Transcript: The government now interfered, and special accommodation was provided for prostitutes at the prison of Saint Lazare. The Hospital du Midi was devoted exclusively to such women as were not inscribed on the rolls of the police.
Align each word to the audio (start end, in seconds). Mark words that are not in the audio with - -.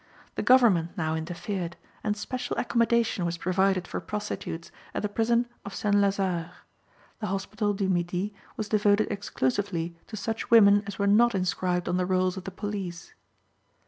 The 0.33 0.41
government 0.41 0.97
now 0.97 1.13
interfered, 1.13 1.75
and 2.03 2.17
special 2.17 2.57
accommodation 2.57 3.23
was 3.23 3.37
provided 3.37 3.87
for 3.87 3.99
prostitutes 3.99 4.71
at 4.95 5.03
the 5.03 5.09
prison 5.09 5.47
of 5.63 5.75
Saint 5.75 5.93
Lazare. 5.97 6.49
The 7.19 7.27
Hospital 7.27 7.75
du 7.75 7.87
Midi 7.87 8.33
was 8.57 8.67
devoted 8.67 9.11
exclusively 9.11 9.95
to 10.07 10.17
such 10.17 10.49
women 10.49 10.81
as 10.87 10.97
were 10.97 11.05
not 11.05 11.35
inscribed 11.35 11.87
on 11.87 11.97
the 11.97 12.07
rolls 12.07 12.35
of 12.35 12.45
the 12.45 12.49
police. 12.49 13.13